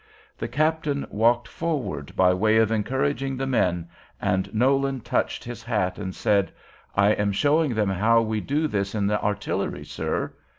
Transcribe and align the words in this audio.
The 0.35 0.47
captain 0.47 1.05
walked 1.11 1.47
forward 1.47 2.15
by 2.15 2.33
way 2.33 2.57
of 2.57 2.71
encouraging 2.71 3.37
the 3.37 3.45
men, 3.45 3.87
and 4.19 4.51
Nolan 4.51 5.01
touched 5.01 5.43
his 5.43 5.61
hat 5.61 5.99
and 5.99 6.15
said, 6.15 6.51
"I 6.95 7.11
am 7.11 7.31
showing 7.31 7.75
them 7.75 7.89
how 7.91 8.23
we 8.23 8.41
do 8.41 8.67
this 8.67 8.95
in 8.95 9.05
the 9.05 9.21
artillery, 9.21 9.85
sir." 9.85 10.33